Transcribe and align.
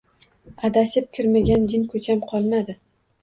Adashib 0.69 1.11
kirmagan 1.17 1.69
jinko`cham 1.73 2.25
qolmadi 2.31 2.77